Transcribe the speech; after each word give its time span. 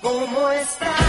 ¿Cómo 0.00 0.50
estás? 0.50 1.07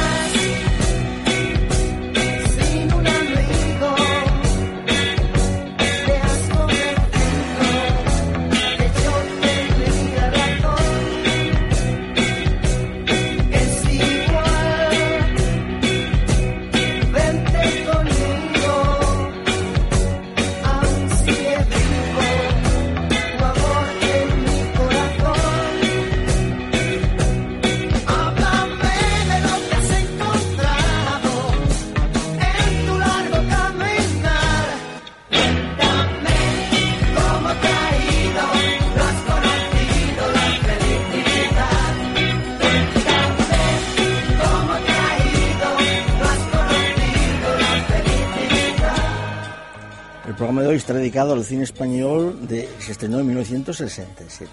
Dedicado 51.10 51.34
al 51.34 51.44
cine 51.44 51.64
español 51.64 52.48
de 52.48 52.70
se 52.78 52.92
estrenó 52.92 53.20
en 53.20 53.26
1967. 53.26 54.52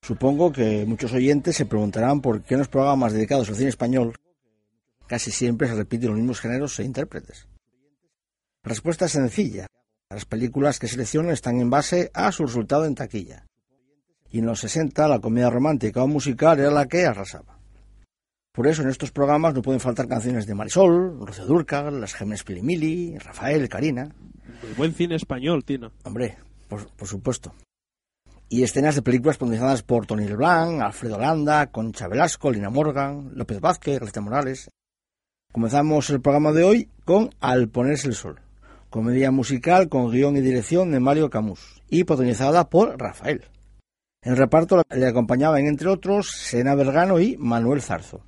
Supongo 0.00 0.52
que 0.52 0.86
muchos 0.86 1.12
oyentes 1.12 1.56
se 1.56 1.66
preguntarán 1.66 2.20
por 2.20 2.42
qué 2.42 2.54
en 2.54 2.60
los 2.60 2.68
programas 2.68 3.12
dedicados 3.12 3.48
al 3.48 3.56
cine 3.56 3.70
español 3.70 4.14
casi 5.08 5.32
siempre 5.32 5.66
se 5.66 5.74
repiten 5.74 6.10
los 6.10 6.18
mismos 6.18 6.38
géneros 6.38 6.78
e 6.78 6.84
intérpretes. 6.84 7.48
Respuesta 8.62 9.06
es 9.06 9.12
sencilla. 9.12 9.66
Las 10.10 10.26
películas 10.26 10.78
que 10.78 10.86
selecciono 10.86 11.32
están 11.32 11.60
en 11.60 11.70
base 11.70 12.12
a 12.14 12.30
su 12.30 12.46
resultado 12.46 12.84
en 12.84 12.94
taquilla. 12.94 13.44
Y 14.30 14.38
en 14.38 14.46
los 14.46 14.60
60 14.60 15.08
la 15.08 15.18
comedia 15.18 15.50
romántica 15.50 16.04
o 16.04 16.06
musical 16.06 16.60
era 16.60 16.70
la 16.70 16.86
que 16.86 17.04
arrasaba. 17.04 17.58
Por 18.52 18.68
eso 18.68 18.82
en 18.82 18.90
estos 18.90 19.10
programas 19.10 19.54
no 19.54 19.62
pueden 19.62 19.80
faltar 19.80 20.06
canciones 20.06 20.46
de 20.46 20.54
Marisol, 20.54 21.18
Rocío 21.18 21.46
Dúrcal, 21.46 22.00
Las 22.00 22.14
Gemelas 22.14 22.44
Pilimili, 22.44 23.18
Rafael, 23.18 23.68
Karina. 23.68 24.14
El 24.62 24.74
buen 24.74 24.92
cine 24.92 25.14
español, 25.14 25.64
Tino. 25.64 25.92
Hombre, 26.04 26.36
por, 26.68 27.06
supuesto. 27.06 27.54
Y 28.48 28.62
escenas 28.62 28.96
de 28.96 29.02
películas 29.02 29.36
protagonizadas 29.36 29.82
por 29.82 30.06
Tony 30.06 30.26
Leblanc, 30.26 30.80
Alfredo 30.80 31.18
Landa, 31.18 31.68
Concha 31.68 32.08
Velasco, 32.08 32.50
Lina 32.50 32.70
Morgan, 32.70 33.30
López 33.34 33.60
Vázquez, 33.60 34.00
García 34.00 34.22
Morales. 34.22 34.70
Comenzamos 35.52 36.10
el 36.10 36.20
programa 36.20 36.52
de 36.52 36.64
hoy 36.64 36.88
con 37.04 37.30
Al 37.40 37.68
ponerse 37.68 38.08
el 38.08 38.14
sol, 38.14 38.40
comedia 38.90 39.30
musical 39.30 39.88
con 39.88 40.10
guion 40.10 40.36
y 40.36 40.40
dirección 40.40 40.90
de 40.90 41.00
Mario 41.00 41.30
Camus 41.30 41.82
y 41.88 42.04
protagonizada 42.04 42.68
por 42.68 42.98
Rafael. 42.98 43.44
En 44.22 44.36
reparto 44.36 44.82
le 44.90 45.06
acompañaban, 45.06 45.66
entre 45.66 45.88
otros, 45.88 46.30
Sena 46.32 46.74
Vergano 46.74 47.20
y 47.20 47.36
Manuel 47.38 47.80
Zarzo. 47.80 48.22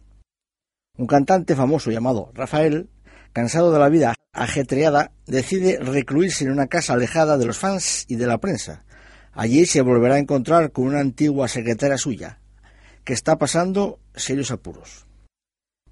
Un 0.97 1.06
cantante 1.06 1.56
famoso 1.56 1.91
llamado 1.91 2.31
Rafael, 2.34 2.88
cansado 3.33 3.73
de 3.73 3.79
la 3.79 3.89
vida 3.89 4.15
ajetreada, 4.33 5.13
decide 5.27 5.79
recluirse 5.79 6.45
en 6.45 6.53
una 6.53 6.67
casa 6.67 6.95
alejada 6.95 7.37
de 7.39 7.47
los 7.47 7.59
fans 7.59 8.05
y 8.09 8.17
de 8.17 8.27
la 8.27 8.39
prensa. 8.39 8.85
Allí 9.33 9.67
se 9.67 9.83
volverá 9.83 10.17
a 10.17 10.19
encontrar 10.19 10.73
con 10.73 10.87
una 10.87 11.01
antigua 11.01 11.49
secretaria 11.49 11.97
suya, 11.97 12.41
que 13.05 13.13
está 13.13 13.39
pasando 13.39 13.99
serios 14.15 14.51
apuros. 14.51 15.07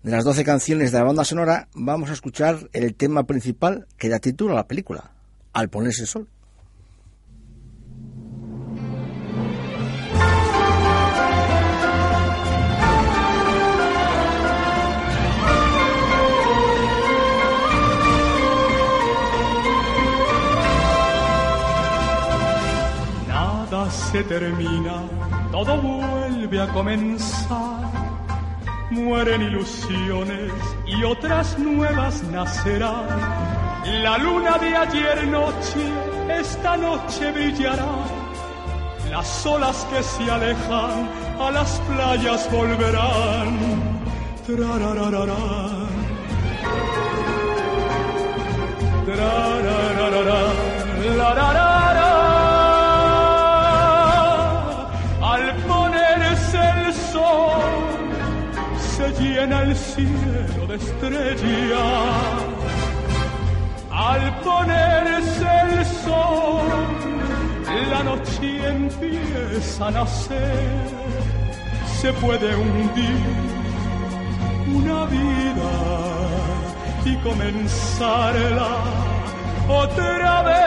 De 0.02 0.12
las 0.12 0.24
doce 0.24 0.44
canciones 0.44 0.92
de 0.92 0.98
la 0.98 1.04
banda 1.04 1.24
sonora, 1.24 1.68
vamos 1.74 2.10
a 2.10 2.12
escuchar 2.12 2.68
el 2.72 2.94
tema 2.94 3.24
principal 3.24 3.86
que 3.96 4.08
da 4.08 4.18
título 4.18 4.52
a 4.52 4.56
la 4.56 4.68
película, 4.68 5.12
Al 5.52 5.68
ponerse 5.68 6.02
el 6.02 6.08
sol. 6.08 6.28
Se 23.90 24.22
termina, 24.24 25.02
todo 25.50 25.80
vuelve 25.80 26.60
a 26.60 26.68
comenzar. 26.68 27.90
Mueren 28.90 29.42
ilusiones 29.42 30.52
y 30.86 31.04
otras 31.04 31.58
nuevas 31.58 32.22
nacerán. 32.24 33.06
La 34.02 34.18
luna 34.18 34.58
de 34.58 34.76
ayer 34.76 35.26
noche, 35.28 35.92
esta 36.28 36.76
noche 36.76 37.32
brillará. 37.32 37.86
Las 39.10 39.46
olas 39.46 39.86
que 39.90 40.02
se 40.02 40.30
alejan 40.30 41.08
a 41.40 41.50
las 41.50 41.80
playas 41.88 42.50
volverán. 42.52 43.88
Llena 59.38 59.62
el 59.62 59.76
cielo 59.76 60.66
de 60.66 60.76
estrellas. 60.76 61.82
Al 63.90 64.40
ponerse 64.40 65.48
el 65.70 65.84
sol, 66.04 66.68
la 67.90 68.02
noche 68.02 68.68
empieza 68.68 69.86
a 69.88 69.90
nacer. 69.90 70.88
Se 72.00 72.12
puede 72.14 72.54
hundir 72.56 73.20
una 74.78 75.04
vida 75.06 75.72
y 77.04 77.16
comenzarla 77.28 78.70
otra 79.68 80.42
vez. 80.42 80.57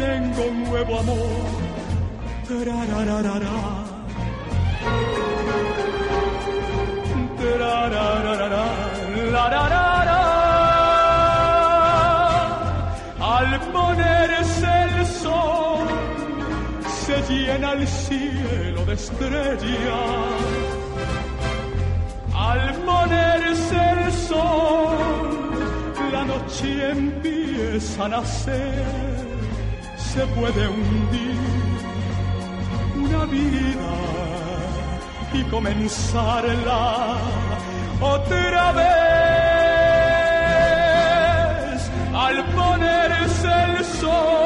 Tengo 0.00 0.42
un 0.50 0.64
nuevo 0.64 0.98
amor. 0.98 1.70
Al 13.36 13.60
ponerse 13.72 14.72
el 14.88 15.06
sol, 15.06 15.88
se 17.04 17.16
llena 17.28 17.72
el 17.72 17.86
cielo 17.86 18.84
de 18.86 18.94
estrellas. 18.94 20.10
Al 22.34 22.74
ponerse 22.88 23.78
el 23.94 24.12
sol, 24.12 24.96
la 26.12 26.24
noche 26.24 26.90
empieza 26.90 28.04
a 28.04 28.08
nacer, 28.08 29.09
se 30.14 30.26
puede 30.26 30.68
hundir 30.68 31.36
una 32.96 33.24
vida 33.26 33.92
y 35.32 35.42
comenzarla 35.44 37.16
otra 38.00 38.72
vez 38.72 38.90
al 42.12 42.44
ponerse 42.54 43.48
el 43.68 43.84
sol 43.84 44.40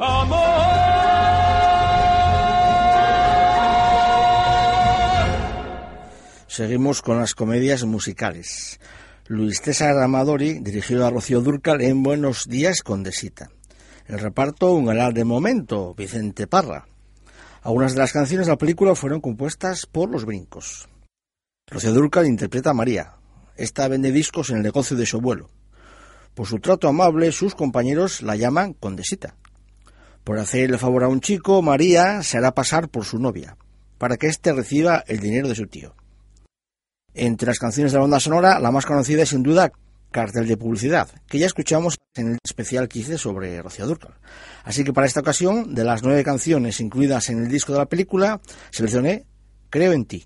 amor 0.00 0.64
Seguimos 6.48 7.02
con 7.02 7.18
las 7.18 7.34
comedias 7.34 7.84
musicales. 7.84 8.78
Luis 9.26 9.62
César 9.62 9.96
Amadori 9.96 10.58
dirigió 10.58 11.06
a 11.06 11.08
Rocío 11.08 11.40
Durcal 11.40 11.80
en 11.80 12.02
Buenos 12.02 12.46
Días, 12.46 12.82
Condesita. 12.82 13.50
El 14.06 14.18
reparto, 14.18 14.74
un 14.74 14.84
galán 14.84 15.14
de 15.14 15.24
momento, 15.24 15.94
Vicente 15.94 16.46
Parra. 16.46 16.86
Algunas 17.62 17.94
de 17.94 18.00
las 18.00 18.12
canciones 18.12 18.46
de 18.46 18.52
la 18.52 18.58
película 18.58 18.94
fueron 18.94 19.22
compuestas 19.22 19.86
por 19.86 20.10
Los 20.10 20.26
Brincos. 20.26 20.90
Rocío 21.68 21.94
Durcal 21.94 22.26
interpreta 22.26 22.70
a 22.70 22.74
María. 22.74 23.14
Esta 23.56 23.88
vende 23.88 24.12
discos 24.12 24.50
en 24.50 24.58
el 24.58 24.62
negocio 24.62 24.94
de 24.94 25.06
su 25.06 25.16
abuelo. 25.16 25.48
Por 26.34 26.46
su 26.46 26.58
trato 26.58 26.86
amable, 26.86 27.32
sus 27.32 27.54
compañeros 27.54 28.20
la 28.20 28.36
llaman 28.36 28.74
Condesita. 28.74 29.36
Por 30.22 30.38
hacer 30.38 30.70
el 30.70 30.78
favor 30.78 31.02
a 31.02 31.08
un 31.08 31.22
chico, 31.22 31.62
María 31.62 32.22
se 32.22 32.36
hará 32.36 32.52
pasar 32.52 32.90
por 32.90 33.06
su 33.06 33.18
novia, 33.18 33.56
para 33.96 34.18
que 34.18 34.26
éste 34.26 34.52
reciba 34.52 35.02
el 35.06 35.20
dinero 35.20 35.48
de 35.48 35.54
su 35.54 35.66
tío. 35.66 35.94
Entre 37.14 37.46
las 37.46 37.58
canciones 37.58 37.92
de 37.92 37.98
la 37.98 38.02
banda 38.02 38.20
sonora, 38.20 38.58
la 38.58 38.70
más 38.70 38.86
conocida 38.86 39.22
es 39.22 39.28
sin 39.28 39.42
duda 39.42 39.72
Cartel 40.10 40.46
de 40.46 40.56
Publicidad, 40.56 41.08
que 41.28 41.38
ya 41.38 41.46
escuchamos 41.46 41.98
en 42.14 42.32
el 42.32 42.38
especial 42.44 42.88
que 42.88 43.00
hice 43.00 43.18
sobre 43.18 43.60
Rocío 43.62 43.86
Dúrcal. 43.86 44.14
Así 44.64 44.84
que 44.84 44.92
para 44.92 45.06
esta 45.06 45.20
ocasión, 45.20 45.74
de 45.74 45.84
las 45.84 46.02
nueve 46.02 46.22
canciones 46.22 46.80
incluidas 46.80 47.30
en 47.30 47.42
el 47.42 47.48
disco 47.48 47.72
de 47.72 47.78
la 47.78 47.86
película, 47.86 48.40
seleccioné 48.70 49.26
Creo 49.70 49.92
en 49.92 50.04
ti. 50.04 50.24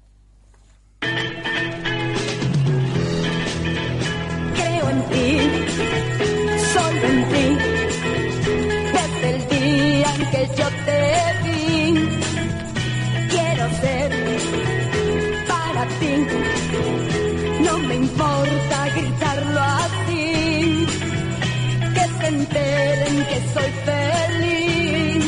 Que 23.28 23.36
soy 23.54 23.70
feliz. 23.88 25.24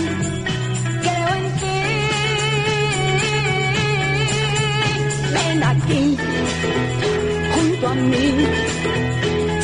Creo 1.02 1.28
en 1.40 1.46
ti. 1.60 1.80
Ven 5.34 5.62
aquí, 5.72 6.16
junto 7.54 7.88
a 7.88 7.94
mí 7.94 8.80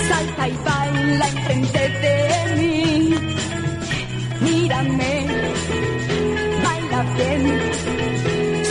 salta 0.09 0.49
y 0.49 0.57
baila 0.65 1.29
enfrente 1.29 1.83
de 2.05 2.55
mí. 2.57 3.15
Mírame, 4.41 5.27
baila 6.65 7.03
bien, 7.17 7.43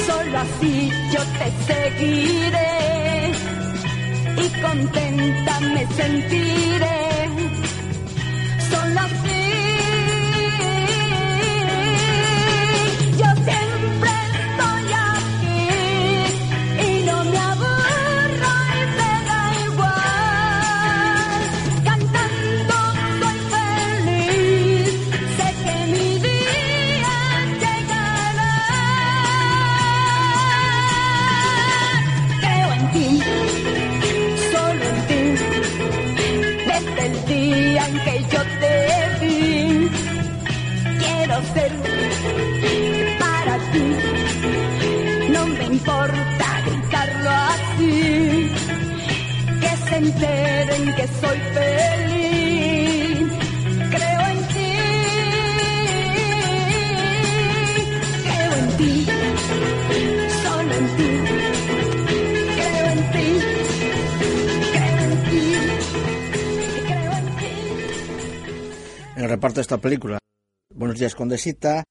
solo 0.08 0.38
así 0.46 0.92
yo 1.14 1.22
te 1.40 1.48
seguiré 1.68 2.72
y 4.38 4.62
contenta 4.62 5.60
me 5.74 5.88
sentiré. 5.88 7.25
Ti. 43.76 45.32
No 45.32 45.46
me 45.48 45.66
importa 45.66 46.48
gritarlo 46.66 47.30
así, 47.30 48.52
que 49.62 49.72
se 49.88 49.96
enteren 49.98 50.96
que 50.96 51.08
soy 51.20 51.40
feliz. 51.58 53.28
Creo 53.96 54.22
en 54.34 54.40
ti, 54.54 54.72
creo 58.24 58.54
en 58.62 58.70
ti, 58.78 58.92
solo 60.44 60.74
en 60.74 60.88
ti. 60.98 61.10
Creo 62.56 62.86
en 62.96 63.02
ti, 63.14 63.28
creo 64.74 65.00
en 65.06 65.16
ti, 65.30 65.44
creo 66.88 67.12
en 67.12 67.28
ti. 67.38 67.54
El 69.18 69.30
reparto 69.30 69.56
de 69.56 69.62
esta 69.62 69.78
película, 69.78 70.20
Buenos 70.74 71.00
días, 71.00 71.16
Condesita, 71.16 71.84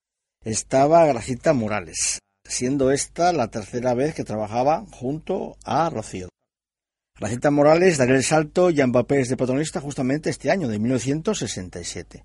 estaba 0.45 1.07
Gracita 1.07 1.55
Morales, 1.55 2.21
siendo 2.47 2.91
esta 2.91 3.33
la 3.33 3.49
tercera 3.49 3.95
vez 3.95 4.15
que 4.15 4.25
trabajaba 4.25 4.85
junto 4.91 5.57
a 5.65 5.89
Rocío. 5.89 6.29
Gracita 7.19 7.51
Morales 7.51 7.97
daría 7.97 8.17
el 8.17 8.25
salto 8.25 8.71
ya 8.71 8.85
en 8.85 8.93
papeles 8.93 9.29
de 9.29 9.37
protagonista 9.37 9.81
justamente 9.81 10.29
este 10.29 10.51
año, 10.51 10.69
de 10.69 10.79
1967. 10.79 12.25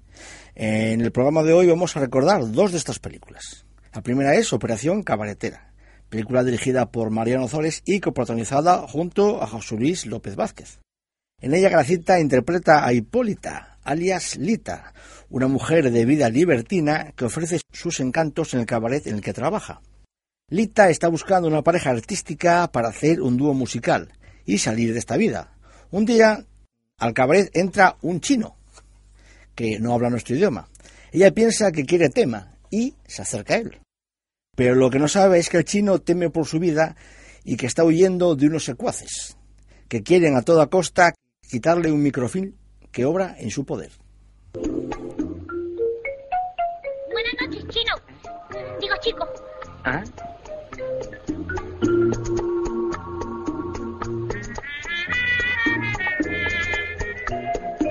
En 0.55 0.99
el 0.99 1.11
programa 1.11 1.43
de 1.43 1.53
hoy 1.53 1.67
vamos 1.67 1.95
a 1.95 2.01
recordar 2.01 2.51
dos 2.51 2.71
de 2.71 2.77
estas 2.77 2.99
películas. 2.99 3.65
La 3.93 4.01
primera 4.01 4.35
es 4.35 4.51
Operación 4.51 5.03
Cabaretera, 5.03 5.73
película 6.09 6.43
dirigida 6.43 6.91
por 6.91 7.11
Mariano 7.11 7.47
Zores 7.47 7.81
y 7.85 8.01
coprotagonizada 8.01 8.85
junto 8.87 9.41
a 9.41 9.47
José 9.47 9.75
Luis 9.75 10.05
López 10.05 10.35
Vázquez. 10.35 10.79
En 11.39 11.53
ella 11.53 11.69
Gracita 11.69 12.19
interpreta 12.19 12.85
a 12.85 12.91
Hipólita, 12.91 13.77
alias 13.89 14.37
Lita, 14.37 14.93
una 15.29 15.47
mujer 15.47 15.89
de 15.89 16.05
vida 16.05 16.29
libertina 16.29 17.11
que 17.15 17.25
ofrece 17.25 17.59
sus 17.73 17.99
encantos 17.99 18.53
en 18.53 18.59
el 18.59 18.67
cabaret 18.67 19.07
en 19.07 19.15
el 19.15 19.21
que 19.21 19.33
trabaja. 19.33 19.81
Lita 20.49 20.89
está 20.89 21.07
buscando 21.07 21.47
una 21.47 21.63
pareja 21.63 21.89
artística 21.89 22.71
para 22.71 22.89
hacer 22.89 23.19
un 23.19 23.35
dúo 23.35 23.55
musical 23.55 24.13
y 24.45 24.59
salir 24.59 24.93
de 24.93 24.99
esta 24.99 25.17
vida. 25.17 25.55
Un 25.89 26.05
día 26.05 26.45
al 26.99 27.13
cabaret 27.13 27.49
entra 27.55 27.97
un 28.01 28.21
chino 28.21 28.57
que 29.55 29.79
no 29.79 29.93
habla 29.93 30.11
nuestro 30.11 30.35
idioma. 30.35 30.69
Ella 31.11 31.31
piensa 31.31 31.71
que 31.71 31.85
quiere 31.85 32.09
tema 32.09 32.55
y 32.69 32.93
se 33.07 33.23
acerca 33.23 33.55
a 33.55 33.57
él. 33.57 33.79
Pero 34.55 34.75
lo 34.75 34.91
que 34.91 34.99
no 34.99 35.07
sabe 35.07 35.39
es 35.39 35.49
que 35.49 35.57
el 35.57 35.65
chino 35.65 35.99
teme 35.99 36.29
por 36.29 36.45
su 36.45 36.59
vida 36.59 36.95
y 37.43 37.57
que 37.57 37.65
está 37.65 37.83
huyendo 37.83 38.35
de 38.35 38.45
unos 38.45 38.65
secuaces 38.65 39.35
que 39.87 40.03
quieren 40.03 40.35
a 40.35 40.43
toda 40.43 40.67
costa 40.67 41.15
quitarle 41.49 41.91
un 41.91 42.03
microfilm 42.03 42.53
que 42.91 43.05
obra 43.05 43.35
en 43.37 43.51
su 43.51 43.65
poder. 43.65 43.91
Buenas 47.11 47.33
noches, 47.41 47.67
chino. 47.69 47.95
Digo, 48.79 48.95
chico. 49.01 49.27
¿Ah? 49.83 50.03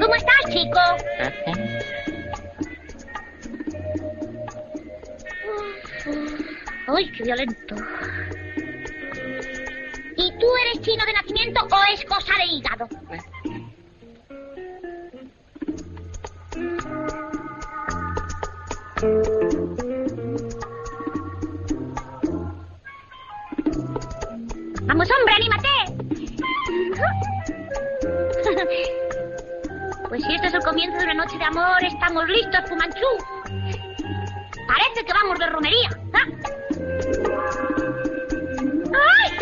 ¿Cómo 0.01 0.15
estás, 0.15 0.41
chico? 0.51 0.81
Uy, 6.89 7.13
qué 7.13 7.25
violento. 7.25 7.75
¿Y 10.17 10.33
tú 10.39 10.47
eres 10.63 10.81
chino 10.83 11.05
de 11.05 11.13
nacimiento 11.13 11.61
o 11.71 11.79
es 11.93 12.05
cosa 12.05 12.33
de 12.39 12.47
hígado? 12.47 12.89
Vamos, 24.83 25.09
hombre, 25.11 25.35
anímate. 25.35 25.69
Pues 30.09 30.25
si 30.25 30.35
este 30.35 30.47
es 30.49 30.55
el 30.55 30.63
comienzo 30.63 30.97
de 30.99 31.05
una 31.05 31.15
noche 31.15 31.37
de 31.37 31.45
amor, 31.45 31.85
estamos 31.85 32.27
listos, 32.29 32.61
Pumanchú. 32.69 33.07
Parece 34.67 35.05
que 35.05 35.13
vamos 35.13 35.39
de 35.39 35.47
romería. 35.47 35.91
¿ah? 36.15 36.25
¡Ay, 38.95 39.33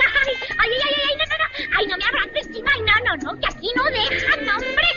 ay, 0.58 0.70
ay, 0.72 0.72
ay, 0.84 0.94
ay, 1.08 1.14
no, 1.16 1.24
no, 1.26 1.36
no! 1.38 1.46
¡Ay, 1.78 1.86
no 1.86 1.96
me 1.96 2.04
abraces, 2.04 2.50
Chima! 2.52 2.70
¡Ay, 2.74 2.80
no, 2.82 2.94
no, 3.04 3.32
no! 3.32 3.40
¡Que 3.40 3.46
aquí 3.46 3.70
no 3.76 3.84
dejan, 3.84 4.48
hombre! 4.48 4.88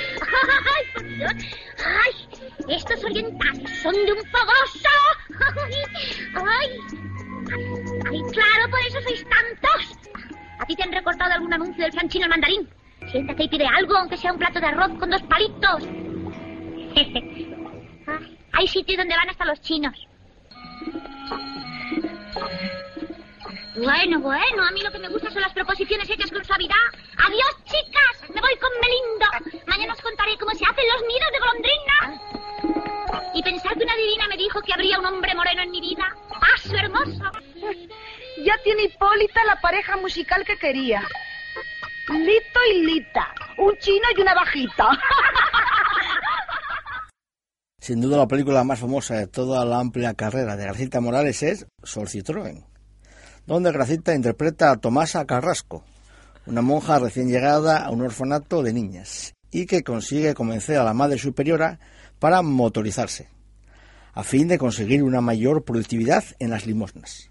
¡Ay, 0.76 0.84
por 0.94 1.04
Dios! 1.08 1.34
¡Ay, 1.86 2.29
estos 2.70 3.04
orientales 3.04 3.82
son 3.82 3.94
de 3.94 4.12
un 4.12 4.20
fogoso! 4.26 4.90
¡Ay, 6.36 6.44
ay! 6.48 6.80
¡Ay, 8.10 8.22
claro, 8.32 8.70
por 8.70 8.80
eso 8.82 9.02
sois 9.02 9.26
tantos! 9.28 9.98
¿A 10.60 10.66
ti 10.66 10.76
te 10.76 10.84
han 10.84 10.92
recortado 10.92 11.34
algún 11.34 11.54
anuncio 11.54 11.84
del 11.84 11.94
franchino 11.94 12.26
al 12.26 12.32
mandarín? 12.32 12.70
Siéntate 13.12 13.44
y 13.44 13.50
pide 13.50 13.66
algo, 13.66 13.98
aunque 13.98 14.18
sea 14.18 14.34
un 14.34 14.40
plato 14.40 14.60
de 14.60 14.68
arroz 14.68 14.92
con 15.00 15.10
dos 15.10 15.22
palitos. 15.24 15.84
Ay, 18.08 18.38
Hay 18.54 18.68
sitios 18.68 18.98
donde 18.98 19.16
van 19.16 19.30
hasta 19.30 19.46
los 19.46 19.62
chinos. 19.62 19.96
Bueno, 23.76 24.20
bueno, 24.20 24.64
a 24.68 24.72
mí 24.72 24.82
lo 24.82 24.92
que 24.92 25.00
me 25.00 25.08
gusta 25.08 25.32
son 25.32 25.42
las 25.42 25.54
proposiciones 25.54 26.10
hechas 26.10 26.30
con 26.32 26.44
suavidad. 26.44 26.76
Adiós, 27.26 27.56
chicas, 27.64 28.30
me 28.34 28.42
voy 28.42 28.56
con 28.58 28.70
Melindo. 28.82 29.66
Mañana 29.68 29.94
os 29.94 30.02
contaré 30.02 30.38
cómo 30.38 30.52
se 30.52 30.66
hacen 30.66 30.86
los 30.94 31.02
nidos 31.08 31.32
de 31.32 31.40
golondrina. 31.40 32.39
Y 33.34 33.44
pensar 33.44 33.74
que 33.78 33.84
una 33.84 33.96
divina 33.96 34.28
me 34.28 34.38
dijo 34.38 34.62
que 34.62 34.74
habría 34.74 35.00
un 35.00 35.06
hombre 35.06 35.34
moreno 35.36 35.64
en 35.64 35.72
mi 35.72 35.82
vida. 35.82 36.06
Paso 36.30 36.76
hermoso. 36.76 37.32
Ya 38.46 38.54
tiene 38.64 38.84
Hipólita 38.84 39.44
la 39.46 39.60
pareja 39.62 39.98
musical 39.98 40.44
que 40.46 40.58
quería. 40.58 41.02
Lito 42.10 42.60
y 42.74 42.86
Lita. 42.86 43.28
Un 43.58 43.78
chino 43.78 44.08
y 44.18 44.22
una 44.22 44.34
bajita. 44.34 44.90
Sin 47.82 48.02
duda 48.02 48.18
la 48.18 48.28
película 48.28 48.64
más 48.64 48.80
famosa 48.80 49.16
de 49.16 49.28
toda 49.28 49.66
la 49.66 49.80
amplia 49.80 50.14
carrera 50.14 50.56
de 50.56 50.66
Gracita 50.66 51.02
Morales 51.02 51.42
es 51.44 51.66
Sol 51.82 52.08
Citroën, 52.08 52.66
donde 53.48 53.72
Gracita 53.72 54.14
interpreta 54.14 54.70
a 54.70 54.78
Tomasa 54.78 55.26
Carrasco, 55.26 55.84
una 56.46 56.62
monja 56.62 57.00
recién 57.00 57.30
llegada 57.30 57.78
a 57.78 57.90
un 57.90 58.02
orfanato 58.02 58.62
de 58.62 58.74
niñas 58.74 59.34
y 59.50 59.66
que 59.66 59.82
consigue 59.82 60.34
convencer 60.34 60.78
a 60.78 60.84
la 60.84 60.94
madre 60.94 61.18
superiora 61.18 61.80
para 62.20 62.42
motorizarse, 62.42 63.30
a 64.14 64.24
fin 64.24 64.48
de 64.48 64.58
conseguir 64.58 65.04
una 65.04 65.22
mayor 65.22 65.64
productividad 65.64 66.24
en 66.40 66.52
las 66.52 66.66
limosnas. 66.66 67.30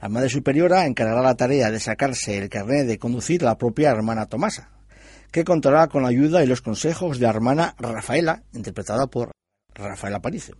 La 0.00 0.08
madre 0.08 0.28
superiora 0.28 0.86
encargará 0.86 1.22
la 1.22 1.34
tarea 1.34 1.70
de 1.70 1.80
sacarse 1.80 2.38
el 2.38 2.48
carnet 2.48 2.86
de 2.86 2.98
conducir 2.98 3.42
a 3.42 3.46
la 3.46 3.58
propia 3.58 3.90
hermana 3.90 4.26
Tomasa, 4.26 4.70
que 5.32 5.44
contará 5.44 5.88
con 5.88 6.02
la 6.02 6.08
ayuda 6.08 6.42
y 6.42 6.46
los 6.46 6.62
consejos 6.62 7.18
de 7.18 7.26
la 7.26 7.30
hermana 7.30 7.74
Rafaela, 7.78 8.44
interpretada 8.54 9.08
por 9.08 9.32
Rafael 9.74 10.14
Aparicio. 10.14 10.56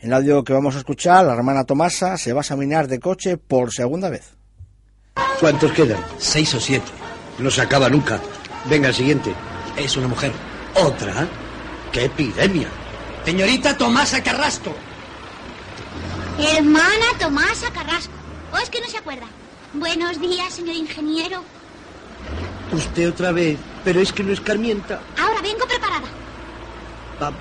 En 0.00 0.08
el 0.08 0.14
audio 0.14 0.44
que 0.44 0.52
vamos 0.52 0.76
a 0.76 0.78
escuchar, 0.78 1.24
la 1.24 1.34
hermana 1.34 1.64
Tomasa 1.64 2.16
se 2.16 2.32
va 2.32 2.40
a 2.40 2.42
examinar 2.42 2.86
de 2.86 3.00
coche 3.00 3.36
por 3.36 3.72
segunda 3.72 4.10
vez. 4.10 4.36
¿Cuántos 5.40 5.72
quedan? 5.72 6.00
Seis 6.18 6.54
o 6.54 6.60
siete. 6.60 6.86
No 7.38 7.50
se 7.50 7.62
acaba 7.62 7.88
nunca. 7.88 8.20
Venga, 8.68 8.88
el 8.88 8.94
siguiente. 8.94 9.32
Es 9.76 9.96
una 9.96 10.08
mujer. 10.08 10.32
¿Otra? 10.74 11.26
¡Qué 11.92 12.04
epidemia! 12.04 12.68
Señorita 13.24 13.76
Tomasa 13.76 14.22
Carrasco. 14.22 14.74
Hermana 16.38 17.06
Tomasa 17.18 17.70
Carrasco. 17.72 18.12
¿O 18.52 18.58
es 18.58 18.70
que 18.70 18.80
no 18.80 18.86
se 18.86 18.98
acuerda? 18.98 19.26
Buenos 19.74 20.20
días, 20.20 20.54
señor 20.54 20.76
ingeniero. 20.76 21.42
Usted 22.72 23.10
otra 23.10 23.32
vez, 23.32 23.58
pero 23.84 24.00
es 24.00 24.12
que 24.12 24.22
no 24.22 24.32
escarmienta. 24.32 25.00
Ahora 25.20 25.40
vengo 25.42 25.66
preparada. 25.66 26.06
Vamos. 27.20 27.40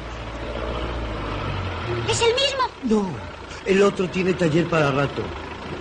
¿Es 2.09 2.21
el 2.21 2.33
mismo? 2.33 2.63
No, 2.83 3.09
el 3.65 3.81
otro 3.81 4.09
tiene 4.09 4.33
taller 4.33 4.67
para 4.69 4.91
rato. 4.91 5.21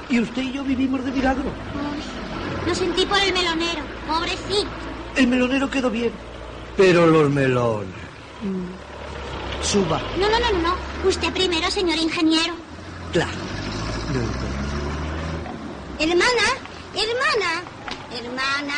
Y 0.09 0.21
usted 0.21 0.43
y 0.43 0.53
yo 0.53 0.63
vivimos 0.63 1.05
de 1.05 1.11
milagro. 1.11 1.45
Uy, 1.45 2.69
lo 2.69 2.75
sentí 2.75 3.05
por 3.07 3.19
el 3.19 3.33
melonero. 3.33 3.83
Pobrecito. 4.07 4.69
El 5.17 5.27
melonero 5.27 5.69
quedó 5.69 5.91
bien. 5.91 6.13
Pero 6.77 7.07
los 7.07 7.29
melones. 7.31 7.89
mm, 8.43 8.86
Suba. 9.67 10.01
No, 10.17 10.29
no, 10.29 10.39
no, 10.39 10.53
no, 10.53 10.59
no. 10.69 11.09
Usted 11.09 11.33
primero, 11.33 11.69
señor 11.73 11.99
ingeniero. 11.99 12.55
Claro. 13.13 13.39
No. 14.15 14.21
Hermana, 15.99 16.47
hermana, 16.95 17.63
hermana, 18.13 18.75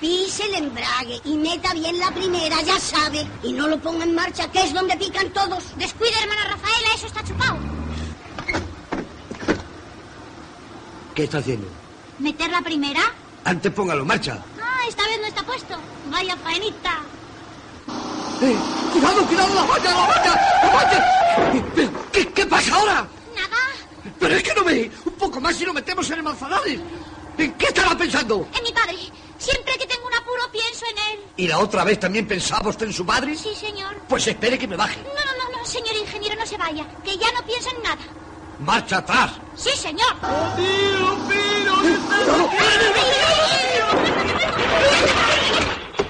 pise 0.00 0.44
el 0.46 0.54
embrague 0.56 1.20
y 1.24 1.36
meta 1.36 1.72
bien 1.72 2.00
la 2.00 2.10
primera, 2.10 2.60
ya 2.62 2.80
sabe. 2.80 3.24
Y 3.44 3.52
no 3.52 3.68
lo 3.68 3.78
ponga 3.78 4.04
en 4.04 4.16
marcha, 4.16 4.50
que 4.50 4.64
es 4.64 4.74
donde 4.74 4.96
pican 4.96 5.30
todos. 5.32 5.76
Descuida, 5.76 6.18
hermana 6.20 6.44
Rafaela, 6.48 6.88
eso 6.96 7.06
está 7.06 7.22
chupado. 7.22 7.58
¿Qué 11.14 11.24
está 11.24 11.38
haciendo? 11.38 11.68
¿Meter 12.18 12.50
la 12.50 12.62
primera? 12.62 13.02
Antes 13.44 13.72
póngalo 13.72 14.02
en 14.02 14.08
marcha. 14.08 14.42
Ah, 14.60 14.80
esta 14.88 15.04
vez 15.04 15.20
no 15.20 15.26
está 15.28 15.44
puesto. 15.44 15.76
Vaya 16.10 16.36
faenita. 16.38 17.02
¡Eh! 18.40 18.56
¡Cuidado, 18.92 19.26
cuidado! 19.26 19.54
¡La 19.54 19.62
valla, 19.62 19.90
la 19.90 20.06
valla! 20.06 20.60
¡La 20.62 20.70
valla! 20.70 21.54
Eh, 21.54 21.64
pero, 21.74 21.90
¿Qué, 22.12 22.28
¿Qué 22.28 22.46
pasa 22.46 22.74
ahora? 22.76 23.06
Nada. 23.34 23.56
Pero 24.18 24.34
es 24.34 24.42
que 24.42 24.54
no 24.54 24.64
ve. 24.64 24.90
Un 25.04 25.12
poco 25.14 25.40
más 25.40 25.60
y 25.60 25.64
nos 25.64 25.74
metemos 25.74 26.08
en 26.10 26.16
el 26.18 26.22
Manzanares. 26.22 26.80
¿En 27.36 27.52
qué 27.54 27.66
estará 27.66 27.96
pensando? 27.96 28.48
En 28.56 28.62
mi 28.62 28.72
padre. 28.72 28.96
Siempre 29.38 29.78
que 29.78 29.86
tengo 29.86 30.06
un 30.06 30.14
apuro 30.14 30.42
pienso 30.50 30.84
en 30.90 30.98
él. 31.12 31.24
¿Y 31.36 31.46
la 31.46 31.58
otra 31.58 31.84
vez 31.84 32.00
también 32.00 32.26
pensaba 32.26 32.70
usted 32.70 32.86
en 32.86 32.92
su 32.92 33.06
padre? 33.06 33.36
Sí, 33.36 33.54
señor. 33.54 33.96
Pues 34.08 34.26
espere 34.26 34.58
que 34.58 34.66
me 34.66 34.76
baje. 34.76 35.00
No, 35.02 35.10
no, 35.10 35.50
no, 35.50 35.58
no, 35.58 35.64
señor 35.66 35.94
ingeniero, 35.96 36.34
no 36.36 36.46
se 36.46 36.56
vaya. 36.56 36.84
Que 37.04 37.16
ya 37.16 37.30
no 37.32 37.44
pienso 37.44 37.70
en 37.70 37.82
nada. 37.82 38.02
¡Marcha 38.60 38.98
atrás! 38.98 39.32
Sí, 39.54 39.70
señor. 39.76 40.16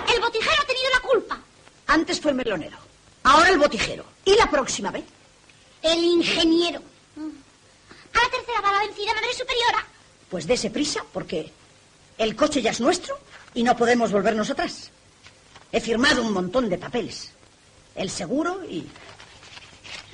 El 0.08 0.20
botijero 0.20 0.62
ha 0.62 0.66
tenido 0.66 0.90
la 0.94 1.00
culpa. 1.00 1.38
Antes 1.88 2.20
fue 2.20 2.30
el 2.30 2.36
melonero. 2.36 2.76
Ahora 3.24 3.50
el 3.50 3.58
botijero. 3.58 4.04
¿Y 4.24 4.36
la 4.36 4.48
próxima 4.50 4.90
vez? 4.90 5.04
El 5.82 6.04
ingeniero. 6.04 6.80
A 7.16 8.22
la 8.24 8.30
tercera 8.30 8.60
va 8.60 8.72
la 8.72 8.86
vencida, 8.86 9.14
madre 9.14 9.34
superiora. 9.34 9.86
Pues 10.30 10.46
dése 10.46 10.70
prisa 10.70 11.04
porque 11.12 11.50
el 12.18 12.36
coche 12.36 12.60
ya 12.60 12.70
es 12.70 12.80
nuestro 12.80 13.18
y 13.54 13.62
no 13.62 13.76
podemos 13.76 14.12
volvernos 14.12 14.50
atrás. 14.50 14.90
He 15.72 15.80
firmado 15.80 16.22
un 16.22 16.32
montón 16.32 16.68
de 16.68 16.76
papeles. 16.76 17.30
El 17.94 18.10
seguro 18.10 18.62
y 18.68 18.86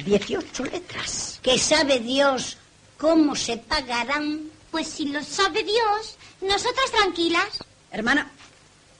18 0.04 0.64
letras. 0.64 1.40
Que 1.42 1.58
sabe 1.58 1.98
Dios 1.98 2.56
cómo 2.98 3.34
se 3.34 3.56
pagarán. 3.56 4.48
Pues 4.70 4.88
si 4.88 5.06
lo 5.06 5.22
sabe 5.22 5.64
Dios, 5.64 6.18
nosotras 6.40 6.90
tranquilas. 6.92 7.58
Hermana, 7.90 8.30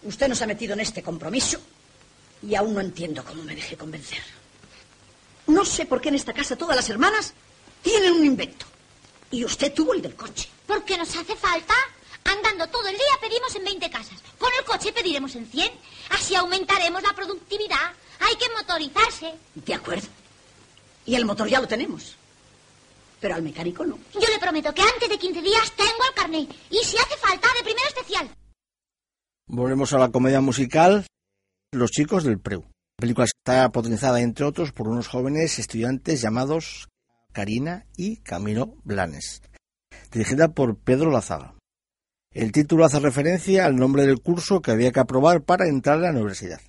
usted 0.03 0.29
nos 0.29 0.43
ha 0.43 0.47
metido 0.47 0.75
en 0.75 0.81
este 0.81 1.03
compromiso 1.03 1.61
y 2.49 2.55
aún 2.55 2.75
no 2.75 2.81
entiendo 2.81 3.25
cómo 3.25 3.43
me 3.43 3.55
dejé 3.55 3.77
convencer. 3.77 4.23
No 5.47 5.65
sé 5.65 5.87
por 5.87 6.01
qué 6.01 6.09
en 6.11 6.17
esta 6.17 6.33
casa 6.33 6.57
todas 6.57 6.77
las 6.77 6.89
hermanas 6.91 7.35
tienen 7.83 8.13
un 8.13 8.25
invento. 8.25 8.67
Y 9.31 9.45
usted 9.45 9.73
tuvo 9.73 9.95
el 9.95 10.03
del 10.03 10.15
coche. 10.15 10.49
Porque 10.67 10.97
nos 10.97 11.15
hace 11.17 11.37
falta. 11.37 11.75
Andando 12.25 12.67
todo 12.69 12.89
el 12.89 12.95
día 12.95 13.05
pedimos 13.21 13.55
en 13.55 13.65
20 13.65 13.91
casas. 13.91 14.23
Con 14.39 14.51
el 14.59 14.65
coche 14.65 14.93
pediremos 14.93 15.35
en 15.37 15.47
100. 15.47 15.71
Así 16.11 16.35
aumentaremos 16.35 17.03
la 17.03 17.13
productividad. 17.15 17.93
Hay 18.21 18.37
que 18.37 18.47
motorizarse. 18.57 19.35
De 19.55 19.75
acuerdo. 19.75 20.09
Y 21.07 21.15
el 21.15 21.27
motor 21.27 21.49
ya 21.49 21.61
lo 21.61 21.69
tenemos. 21.69 22.15
Pero 23.21 23.35
al 23.35 23.43
mecánico 23.43 23.85
no. 23.85 23.99
Yo 24.15 24.29
le 24.29 24.39
prometo 24.39 24.73
que 24.73 24.83
antes 24.83 25.09
de 25.09 25.19
15 25.19 25.43
días 25.43 25.73
tengo 25.73 26.05
el 26.09 26.15
carnet. 26.15 26.55
Y 26.71 26.79
si 26.85 26.97
hace 26.97 27.17
falta, 27.17 27.49
de 27.57 27.65
primero 27.65 27.89
especial. 27.89 28.31
Volvemos 29.47 29.93
a 29.93 29.99
la 29.99 30.11
comedia 30.11 30.41
musical 30.41 31.07
Los 31.75 31.91
chicos 31.91 32.23
del 32.23 32.39
Preu. 32.39 32.61
La 32.61 33.01
película 33.01 33.25
está 33.25 33.69
protagonizada, 33.71 34.21
entre 34.21 34.45
otros, 34.45 34.71
por 34.71 34.87
unos 34.87 35.09
jóvenes 35.09 35.59
estudiantes 35.59 36.21
llamados 36.21 36.89
Karina 37.33 37.87
y 37.97 38.19
Camilo 38.19 38.77
Blanes, 38.85 39.43
dirigida 40.13 40.49
por 40.55 40.77
Pedro 40.77 41.11
Lazaga. 41.11 41.57
El 42.31 42.53
título 42.53 42.85
hace 42.85 43.01
referencia 43.01 43.67
al 43.67 43.75
nombre 43.75 44.07
del 44.07 44.21
curso 44.21 44.63
que 44.63 44.71
había 44.71 44.93
que 44.93 45.01
aprobar 45.01 45.43
para 45.43 45.67
entrar 45.67 45.99
a 45.99 46.03
la 46.03 46.11
universidad. 46.13 46.61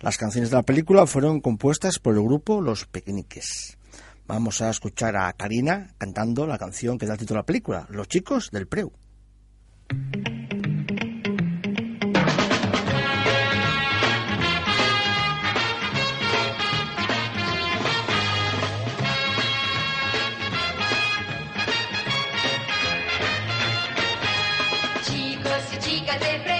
Las 0.00 0.18
canciones 0.18 0.50
de 0.50 0.56
la 0.56 0.64
película 0.64 1.06
fueron 1.06 1.40
compuestas 1.40 2.00
por 2.00 2.14
el 2.14 2.22
grupo 2.22 2.60
Los 2.60 2.84
Pequeñiques. 2.86 3.78
Vamos 4.26 4.60
a 4.60 4.70
escuchar 4.70 5.16
a 5.16 5.32
Karina 5.34 5.94
cantando 5.98 6.48
la 6.48 6.58
canción 6.58 6.98
que 6.98 7.06
da 7.06 7.12
el 7.12 7.20
título 7.20 7.38
a 7.38 7.42
la 7.42 7.46
película, 7.46 7.86
Los 7.90 8.08
chicos 8.08 8.50
del 8.50 8.66
Preu. 8.66 8.92
Chicos 26.06 26.55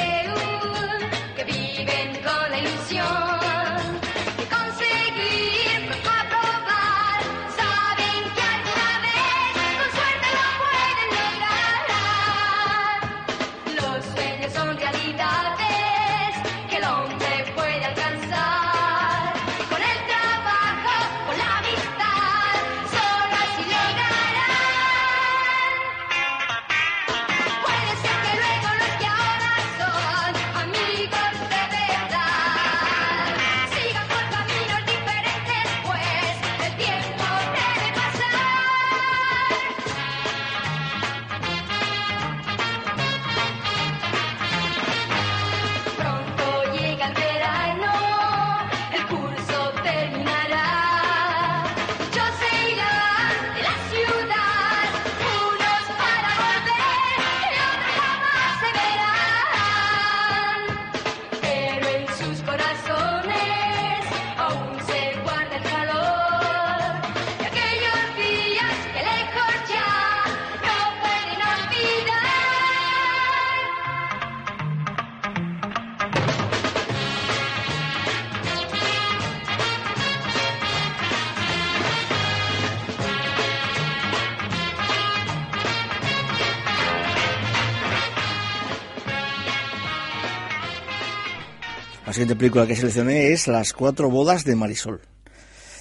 siguiente 92.16 92.36
película 92.36 92.66
que 92.66 92.74
seleccioné 92.74 93.32
es 93.32 93.46
Las 93.46 93.74
cuatro 93.74 94.08
bodas 94.08 94.42
de 94.44 94.56
Marisol, 94.56 95.02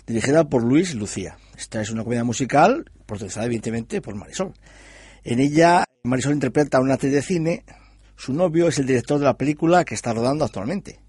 dirigida 0.06 0.44
por 0.44 0.65
Luis 0.65 0.94
Lucía. 0.94 1.38
Esta 1.58 1.80
es 1.80 1.92
una 1.92 2.04
comedia 2.04 2.25
musical, 2.25 2.92
protagonizada 3.06 3.46
evidentemente 3.46 4.01
por 4.01 4.15
Marisol. 4.15 4.51
En 5.24 5.39
ella, 5.39 5.86
Marisol 6.04 6.34
interpreta 6.34 6.77
a 6.77 6.82
una 6.82 6.96
actriz 6.96 7.13
de 7.13 7.22
cine. 7.22 7.63
Su 8.18 8.34
novio 8.34 8.68
es 8.68 8.77
el 8.80 8.86
director 8.86 9.18
de 9.18 9.24
la 9.24 9.38
película 9.38 9.86
que 9.86 9.96
está 9.96 10.12
rodando 10.12 10.44
actualmente. 10.44 11.00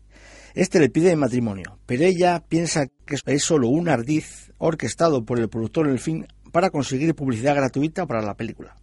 Este 0.55 0.79
le 0.79 0.91
pide 0.91 1.17
matrimonio, 1.17 1.81
pero 1.87 2.05
ella 2.05 2.45
piensa 2.49 2.87
que 2.87 3.17
es 3.27 3.43
solo 3.43 3.67
un 3.67 3.89
ardiz 3.89 4.53
orquestado 4.59 5.25
por 5.25 5.41
el 5.41 5.49
productor 5.49 5.87
en 5.87 5.95
el 5.95 5.99
fin 5.99 6.29
para 6.53 6.71
conseguir 6.71 7.17
publicidad 7.17 7.57
gratuita 7.57 8.07
para 8.07 8.23
la 8.23 8.37
película. 8.37 8.77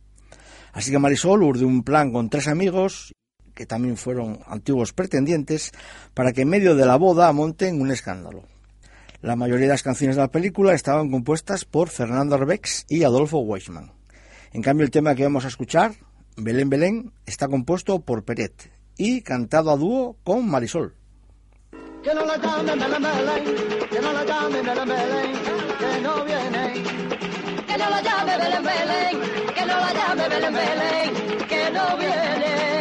Así 0.73 0.91
que 0.91 0.99
Marisol 0.99 1.41
urde 1.41 1.63
un 1.63 1.83
plan 1.83 2.11
con 2.11 2.29
tres 2.29 2.49
amigos, 2.49 3.13
que 3.53 3.65
también 3.65 3.97
fueron 3.97 4.39
antiguos 4.47 4.93
pretendientes, 4.93 5.71
para 6.13 6.33
que 6.33 6.41
en 6.41 6.49
medio 6.49 6.75
de 6.75 6.85
la 6.85 6.95
boda 6.95 7.31
monten 7.31 7.81
un 7.81 7.91
escándalo. 7.91 8.43
La 9.21 9.35
mayoría 9.35 9.67
de 9.67 9.73
las 9.73 9.83
canciones 9.83 10.15
de 10.15 10.21
la 10.21 10.31
película 10.31 10.73
estaban 10.73 11.09
compuestas 11.09 11.63
por 11.65 11.89
Fernando 11.89 12.35
Arbex 12.35 12.85
y 12.89 13.03
Adolfo 13.03 13.39
Weisman. 13.39 13.93
En 14.51 14.61
cambio, 14.61 14.85
el 14.85 14.91
tema 14.91 15.15
que 15.15 15.23
vamos 15.23 15.45
a 15.45 15.47
escuchar, 15.47 15.93
Belén 16.35 16.69
Belén, 16.69 17.13
está 17.25 17.47
compuesto 17.47 18.01
por 18.01 18.23
Peret 18.23 18.71
y 18.97 19.21
cantado 19.21 19.71
a 19.71 19.77
dúo 19.77 20.17
con 20.23 20.47
Marisol. 20.49 20.95
Que 22.03 22.13
no 22.13 22.25
la 22.25 22.37
llame 22.37 22.75
Belén 22.75 23.01
Belén, 23.01 23.55
que 23.89 24.01
no 24.01 24.13
la 24.13 24.25
llame 29.93 30.29
Belén 30.29 30.53
Belén, 30.53 31.47
que 31.47 31.71
no 31.71 31.97
viene. 31.97 32.72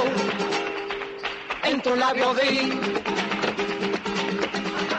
Beso 0.00 0.40
en 1.64 1.80
tu 1.82 1.94
labio 1.94 2.34
di, 2.34 2.80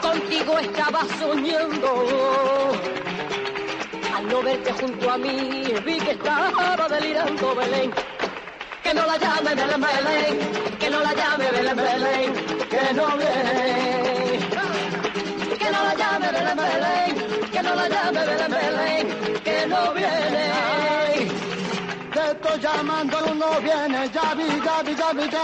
Contigo 0.01 0.59
estaba 0.59 1.01
soñando. 1.19 2.71
Al 4.15 4.27
no 4.27 4.41
verte 4.43 4.71
junto 4.73 5.11
a 5.11 5.17
mí, 5.17 5.63
vi 5.85 5.97
que 5.99 6.11
estaba 6.11 6.87
delirando 6.87 7.55
Belén. 7.55 7.91
Que 8.83 8.93
no 8.93 9.05
la 9.05 9.17
llame 9.17 9.55
Belén 9.55 9.81
Belén, 9.81 10.39
que 10.79 10.89
no 10.89 10.99
la 11.01 11.13
llame 11.13 11.51
Belén 11.51 11.75
Belén, 11.75 12.33
que 12.69 12.93
no 12.93 13.17
viene. 13.17 14.39
Que 15.59 15.71
no 15.71 15.83
la 15.83 15.95
llame 15.95 16.31
Belén 16.31 16.57
Belén, 16.57 17.49
que 17.51 17.63
no 17.63 17.75
la 17.75 17.89
llame 17.89 18.25
Belén 18.25 18.51
Belén, 18.51 18.90
tú 22.81 23.35
no 23.35 23.61
vienes, 23.61 24.11
ya 24.11 24.33
vi, 24.33 24.47
ya 24.65 24.81
vi, 24.81 24.95
ya 24.95 25.13
vi, 25.13 25.29
ya 25.29 25.43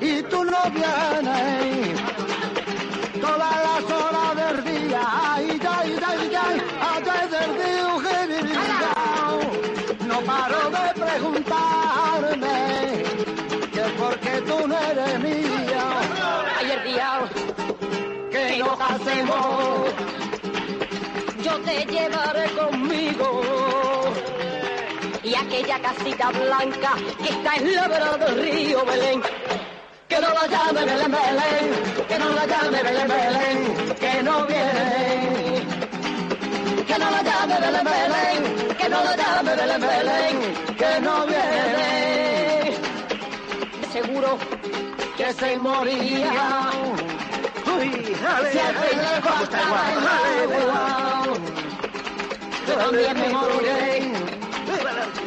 vi. 0.00 0.08
Y 0.08 0.22
tú 0.24 0.44
no 0.44 0.58
vienes. 0.70 2.00
Todas 3.20 3.56
las 3.66 3.84
horas 3.84 4.36
del 4.36 4.64
día, 4.64 5.00
ay, 5.06 5.60
ay, 5.62 5.96
ay, 6.08 6.32
ay, 6.44 6.62
ay, 6.80 7.28
del 7.30 7.50
día. 8.48 8.82
No 10.06 10.20
paro 10.22 10.70
de 10.70 11.00
preguntarme 11.00 12.56
que 13.72 13.82
por 13.96 14.18
qué 14.18 14.40
tú 14.40 14.66
no 14.66 14.76
eres 14.76 15.20
mía. 15.20 15.84
Ayer 16.58 16.82
día 16.84 17.20
Que 18.30 18.58
nos 18.58 18.80
hacemos, 18.80 19.90
yo 21.44 21.58
te 21.60 21.86
llevaré 21.86 22.50
conmigo. 22.50 24.01
Aquella 25.42 25.78
casita 25.80 26.30
blanca 26.30 26.94
que 27.18 27.30
está 27.30 27.56
en 27.56 27.74
la 27.74 27.88
vera 27.88 28.16
del 28.16 28.42
río 28.42 28.84
Belén. 28.84 29.20
Que 30.08 30.20
no 30.20 30.28
la 30.28 30.46
llame 30.46 30.84
Belén 30.84 31.10
Belén, 31.10 32.06
que 32.08 32.18
no 32.18 32.28
la 32.30 32.46
llame 32.46 32.82
Belén 32.82 33.08
Belén, 33.08 33.94
que 33.98 34.22
no 34.22 34.46
viene. 34.46 35.66
Que 36.86 36.98
no 36.98 37.10
la 37.10 37.22
llame 37.22 37.54
Belén 37.60 37.84
Belén, 37.84 38.76
que 38.78 38.88
no 38.88 39.04
la 39.04 39.16
llame 39.16 39.56
Belén 39.56 39.80
Belén, 39.80 40.54
que 40.78 41.00
no 41.00 41.26
viene. 41.26 42.76
Seguro 43.92 44.38
que 45.16 45.32
se 45.32 45.56
moría. 45.56 46.70
Uy, 47.66 47.90
si 47.90 48.58
al 48.58 48.76
fin 48.76 48.98
le 48.98 49.20
faltaba 49.20 49.80
el 49.92 50.70
agua. 50.70 51.24
Yo 52.66 52.74
también 52.74 53.14
me 53.18 53.28
moriré. 53.28 54.21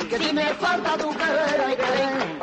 Si 0.10 0.34
me 0.34 0.46
falta 0.54 0.98
tu 0.98 1.10
querer, 1.10 1.62
ay, 1.68 1.76
Belén. 1.76 2.40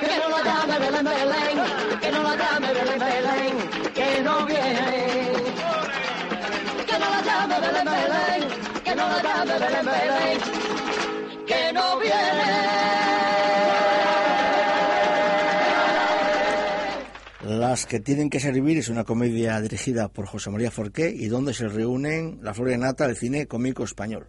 Que 0.00 0.18
no 0.18 0.28
la 0.28 0.40
llame 0.44 0.78
Belén 0.78 1.04
Belén, 1.04 1.58
que 2.00 2.12
no 2.12 2.22
la 2.22 2.36
llame 2.36 2.72
Belén 2.74 2.98
Belén, 2.98 3.92
que 3.94 4.22
no 4.22 4.46
viene. 4.46 5.06
Que 6.86 6.98
no 6.98 7.08
la 7.14 7.22
llame 7.22 7.60
Belén 7.60 7.84
Belén, 7.84 8.42
que 8.84 8.94
no 8.96 9.08
la 9.08 9.22
llame 9.22 9.58
Belén 9.58 9.86
Belén, 9.86 10.38
que 11.46 11.72
no 11.72 11.98
viene. 11.98 12.78
Las 17.44 17.86
que 17.86 18.00
tienen 18.00 18.28
que 18.28 18.40
servir 18.40 18.76
es 18.76 18.88
una 18.88 19.04
comedia 19.04 19.60
dirigida 19.60 20.08
por 20.08 20.26
José 20.26 20.50
María 20.50 20.70
Forqué 20.70 21.10
y 21.10 21.28
donde 21.28 21.54
se 21.54 21.68
reúnen 21.68 22.40
la 22.42 22.52
flor 22.54 22.72
y 22.72 22.76
nata 22.76 23.06
del 23.06 23.16
cine 23.16 23.46
cómico 23.46 23.84
español. 23.84 24.28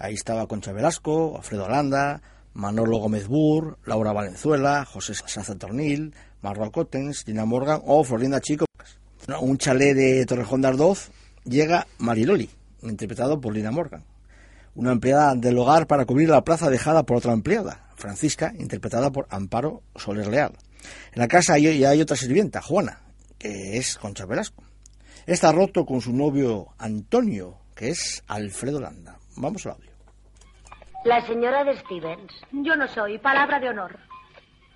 Ahí 0.00 0.14
estaba 0.14 0.46
Concha 0.46 0.72
Velasco, 0.72 1.36
Alfredo 1.36 1.66
Alanda, 1.66 2.22
Manolo 2.54 2.96
Gómez 2.96 3.28
Burr, 3.28 3.76
Laura 3.84 4.14
Valenzuela, 4.14 4.86
José 4.86 5.12
Saza 5.14 5.58
Tornil, 5.58 6.14
Marwa 6.40 6.70
Cottens, 6.70 7.26
Dina 7.26 7.44
Morgan 7.44 7.82
o 7.84 8.02
Florinda 8.02 8.40
Chico. 8.40 8.64
Un 9.42 9.58
chalet 9.58 9.94
de 9.94 10.24
Torrejón 10.24 10.62
de 10.62 10.68
Ardoz 10.68 11.10
llega 11.44 11.86
Mariloli, 11.98 12.48
interpretado 12.80 13.42
por 13.42 13.52
Lina 13.52 13.70
Morgan. 13.70 14.02
Una 14.74 14.92
empleada 14.92 15.34
del 15.34 15.58
hogar 15.58 15.86
para 15.86 16.06
cubrir 16.06 16.30
la 16.30 16.44
plaza 16.44 16.70
dejada 16.70 17.02
por 17.02 17.18
otra 17.18 17.34
empleada, 17.34 17.86
Francisca, 17.94 18.54
interpretada 18.58 19.12
por 19.12 19.26
Amparo 19.28 19.82
Soler 19.96 20.28
Leal. 20.28 20.56
En 21.12 21.20
la 21.20 21.28
casa 21.28 21.52
hay, 21.52 21.84
hay 21.84 22.00
otra 22.00 22.16
sirvienta, 22.16 22.62
Juana, 22.62 23.00
que 23.36 23.76
es 23.76 23.98
Concha 23.98 24.24
Velasco. 24.24 24.64
Está 25.26 25.52
roto 25.52 25.84
con 25.84 26.00
su 26.00 26.14
novio 26.14 26.68
Antonio, 26.78 27.58
que 27.74 27.90
es 27.90 28.24
Alfredo 28.28 28.80
Landa. 28.80 29.18
Vamos 29.36 29.66
al 29.66 29.72
audio. 29.72 29.89
La 31.04 31.22
señora 31.22 31.64
de 31.64 31.76
Stevens. 31.78 32.32
Yo 32.52 32.76
no 32.76 32.86
soy, 32.88 33.18
palabra 33.18 33.58
de 33.58 33.70
honor. 33.70 33.98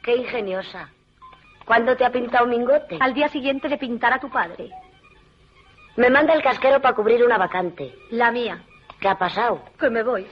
Qué 0.03 0.17
ingeniosa. 0.17 0.89
¿Cuándo 1.67 1.97
te 1.97 2.05
ha 2.05 2.11
pintado 2.11 2.47
Mingote? 2.47 2.99
Al 3.01 3.15
día 3.15 3.29
siguiente 3.29 3.69
de 3.69 3.79
pintar 3.79 4.13
a 4.13 4.21
tu 4.21 4.31
padre. 4.31 4.71
Me 5.97 6.11
manda 6.11 6.35
el 6.35 6.43
casquero 6.43 6.81
para 6.81 6.95
cubrir 6.95 7.25
una 7.25 7.39
vacante. 7.39 7.95
La 8.11 8.31
mía. 8.31 8.63
¿Qué 9.01 9.09
ha 9.09 9.19
pasado? 9.19 9.63
Que 9.79 9.91
me 9.91 10.03
voy. 10.03 10.27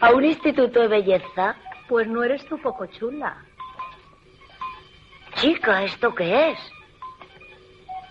¿A 0.00 0.10
un 0.10 0.24
instituto 0.24 0.80
de 0.80 0.88
belleza? 0.88 1.56
Pues 1.88 2.08
no 2.08 2.22
eres 2.22 2.44
tú 2.46 2.58
poco 2.58 2.86
chula. 2.86 3.36
Chica, 5.34 5.84
¿esto 5.84 6.14
qué 6.14 6.50
es? 6.50 6.58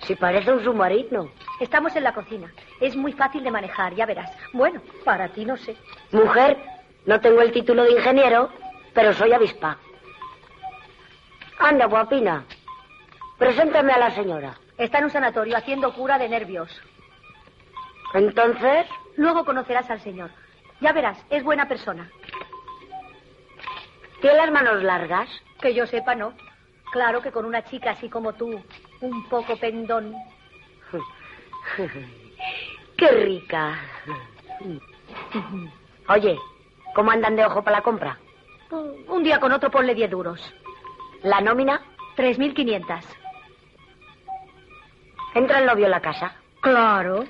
Si 0.04 0.16
parece 0.16 0.52
un 0.54 0.64
submarino. 0.64 1.30
Estamos 1.62 1.96
en 1.96 2.04
la 2.04 2.14
cocina. 2.14 2.52
Es 2.82 2.96
muy 2.96 3.14
fácil 3.14 3.44
de 3.44 3.52
manejar, 3.52 3.96
ya 3.96 4.06
verás. 4.06 4.30
Bueno, 4.52 4.82
para 5.06 5.30
ti 5.30 5.46
no 5.46 5.56
sé. 5.56 5.78
Mujer, 6.12 6.58
no 7.06 7.22
tengo 7.22 7.42
el 7.42 7.54
título 7.54 7.84
de 7.84 7.94
ingeniero, 7.94 8.50
pero 8.94 9.14
soy 9.14 9.32
avispa. 9.32 9.78
Anda, 11.60 11.86
guapina. 11.86 12.44
Preséntame 13.38 13.94
a 13.94 14.00
la 14.00 14.12
señora. 14.12 14.58
Está 14.78 14.98
en 14.98 15.06
un 15.06 15.12
sanatorio 15.12 15.56
haciendo 15.56 15.94
cura 15.94 16.18
de 16.18 16.28
nervios. 16.28 16.82
Entonces, 18.14 18.88
Luego 19.18 19.46
conocerás 19.46 19.90
al 19.90 20.02
señor. 20.02 20.32
Ya 20.80 20.94
verás, 20.94 21.18
es 21.30 21.44
buena 21.44 21.68
persona. 21.68 22.10
¿tiene 24.20 24.38
las 24.38 24.52
manos 24.52 24.84
largas? 24.84 25.30
Que 25.60 25.74
yo 25.74 25.86
sepa, 25.88 26.16
no. 26.16 26.34
Claro 26.92 27.22
que 27.22 27.32
con 27.32 27.46
una 27.46 27.64
chica 27.64 27.92
así 27.92 28.10
como 28.10 28.34
tú, 28.34 28.62
un 29.02 29.30
poco 29.30 29.58
pendón. 29.58 30.16
Qué 32.98 33.08
rica. 33.08 33.80
Oye, 36.08 36.38
¿cómo 36.94 37.12
andan 37.12 37.36
de 37.36 37.46
ojo 37.46 37.64
para 37.64 37.78
la 37.78 37.84
compra? 37.84 38.18
Un 39.08 39.24
día 39.24 39.40
con 39.40 39.52
otro 39.52 39.70
ponle 39.70 39.96
10 39.96 40.10
duros. 40.12 40.54
¿La 41.24 41.42
nómina? 41.42 41.82
3.500. 42.16 43.04
¿Entra 45.34 45.60
el 45.60 45.66
novio 45.66 45.86
en 45.86 45.92
la 45.92 46.02
casa? 46.02 46.36
Claro. 46.62 47.26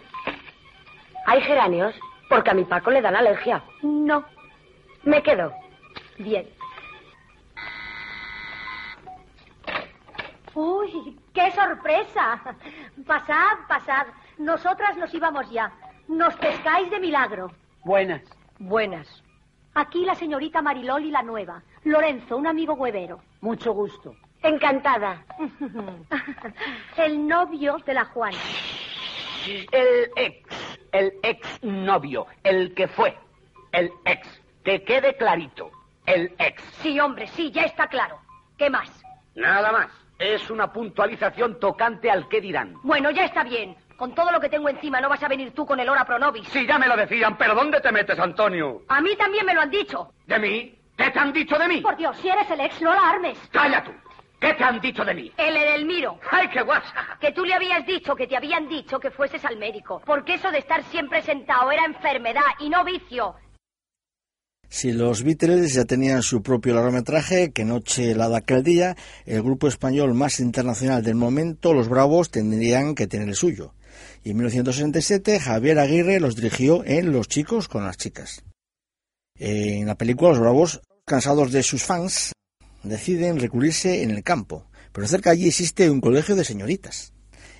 ¿Hay 1.26 1.42
geranios? 1.42 1.96
Porque 2.30 2.50
a 2.50 2.54
mi 2.54 2.64
Paco 2.64 2.92
le 2.92 3.02
dan 3.02 3.16
alergia. 3.16 3.64
No. 3.82 4.26
Me 5.04 5.22
quedo. 5.24 5.54
Bien. 6.18 6.48
Uy, 10.54 11.18
qué 11.34 11.52
sorpresa. 11.52 12.42
Pasad, 13.06 13.58
pasad. 13.68 14.08
Nosotras 14.38 14.98
nos 14.98 15.14
íbamos 15.14 15.50
ya. 15.52 15.72
Nos 16.08 16.36
pescáis 16.36 16.90
de 16.90 17.00
milagro. 17.00 17.52
Buenas. 17.84 18.22
Buenas. 18.60 19.24
Aquí 19.74 20.06
la 20.06 20.16
señorita 20.16 20.62
Marilol 20.62 21.06
y 21.06 21.12
la 21.12 21.24
nueva. 21.24 21.64
Lorenzo, 21.84 22.38
un 22.38 22.48
amigo 22.48 22.74
huevero. 22.74 23.22
Mucho 23.42 23.74
gusto. 23.74 24.16
Encantada. 24.44 25.24
El 26.98 27.28
novio 27.28 27.78
de 27.86 27.94
la 27.94 28.06
Juana. 28.06 28.38
El 29.48 30.12
ex, 30.16 30.80
el 30.92 31.14
ex 31.24 31.64
novio, 31.64 32.28
el 32.44 32.76
que 32.76 32.88
fue, 32.88 33.18
el 33.72 33.92
ex. 34.06 34.28
Que 34.64 34.84
quede 34.84 35.18
clarito, 35.18 35.72
el 36.06 36.36
ex. 36.38 36.62
Sí, 36.84 37.00
hombre, 37.00 37.26
sí, 37.26 37.50
ya 37.50 37.64
está 37.64 37.88
claro. 37.88 38.20
¿Qué 38.58 38.70
más? 38.70 38.92
Nada 39.34 39.72
más. 39.72 39.88
Es 40.20 40.52
una 40.52 40.72
puntualización 40.72 41.60
tocante 41.60 42.12
al 42.12 42.30
que 42.30 42.40
dirán. 42.40 42.76
Bueno, 42.84 43.10
ya 43.10 43.26
está 43.26 43.44
bien. 43.44 43.76
Con 44.02 44.16
todo 44.16 44.32
lo 44.32 44.40
que 44.40 44.50
tengo 44.50 44.68
encima 44.68 45.00
no 45.00 45.10
vas 45.10 45.22
a 45.22 45.28
venir 45.28 45.52
tú 45.52 45.64
con 45.64 45.80
el 45.80 45.88
hora 45.88 46.04
pro 46.04 46.18
nobis. 46.18 46.48
Si 46.48 46.66
ya 46.66 46.80
me 46.80 46.88
lo 46.88 46.98
decían, 46.98 47.38
pero 47.38 47.54
¿dónde 47.54 47.80
te 47.82 47.92
metes, 47.92 48.18
Antonio? 48.18 48.82
A 48.88 49.00
mí 49.00 49.16
también 49.16 49.46
me 49.46 49.54
lo 49.54 49.62
han 49.62 49.70
dicho. 49.70 50.12
¿De 50.26 50.40
mí? 50.40 50.76
¿Qué 50.98 51.12
te 51.12 51.20
han 51.20 51.32
dicho 51.32 51.56
de 51.56 51.68
mí? 51.68 51.82
Por 51.82 51.96
Dios, 51.96 52.18
si 52.20 52.28
eres 52.28 52.50
el 52.50 52.62
ex, 52.62 52.82
no 52.82 52.96
la 52.96 53.10
armes. 53.12 53.38
¡Calla 53.52 53.84
tú! 53.84 53.92
¿Qué 54.40 54.56
te 54.56 54.64
han 54.64 54.82
dicho 54.82 55.06
de 55.06 55.14
mí? 55.14 55.32
El 55.38 55.56
Edelmiro. 55.56 56.20
¡Ay, 56.32 56.48
qué 56.48 56.64
guasa! 56.64 57.16
Que 57.20 57.32
tú 57.32 57.46
le 57.46 57.54
habías 57.54 57.86
dicho, 57.86 58.16
que 58.16 58.26
te 58.26 58.36
habían 58.36 58.68
dicho 58.68 59.00
que 59.00 59.12
fueses 59.12 59.46
al 59.46 59.58
médico. 59.58 60.02
Porque 60.04 60.34
eso 60.34 60.50
de 60.50 60.58
estar 60.58 60.84
siempre 60.86 61.22
sentado 61.22 61.72
era 61.72 61.86
enfermedad 61.86 62.42
y 62.58 62.70
no 62.70 62.84
vicio. 62.84 63.36
Si 64.68 64.94
los 64.94 65.22
Beatles 65.22 65.76
ya 65.76 65.86
tenían 65.86 66.24
su 66.24 66.42
propio 66.42 66.74
largometraje, 66.74 67.52
que 67.52 67.66
noche 67.66 68.16
la 68.16 68.30
de 68.30 68.38
aquel 68.38 68.64
día, 68.64 68.96
el 69.28 69.44
grupo 69.44 69.68
español 69.68 70.16
más 70.16 70.40
internacional 70.40 71.04
del 71.04 71.14
momento, 71.14 71.72
Los 71.72 71.88
Bravos, 71.88 72.32
tendrían 72.32 72.96
que 72.96 73.06
tener 73.06 73.28
el 73.28 73.36
suyo. 73.36 73.76
Y 74.24 74.32
en 74.32 74.38
1967 74.38 75.40
Javier 75.40 75.80
Aguirre 75.80 76.20
los 76.20 76.36
dirigió 76.36 76.84
en 76.86 77.12
Los 77.12 77.28
chicos 77.28 77.68
con 77.68 77.84
las 77.84 77.98
chicas. 77.98 78.44
En 79.36 79.88
la 79.88 79.96
película 79.96 80.30
Los 80.30 80.40
Bravos, 80.40 80.82
cansados 81.06 81.52
de 81.52 81.64
sus 81.64 81.84
fans, 81.84 82.34
deciden 82.84 83.40
recluirse 83.40 84.04
en 84.04 84.12
el 84.12 84.24
campo, 84.24 84.68
pero 84.92 85.08
cerca 85.08 85.32
allí 85.32 85.48
existe 85.48 85.90
un 85.90 86.02
colegio 86.02 86.36
de 86.36 86.46
señoritas. 86.46 87.14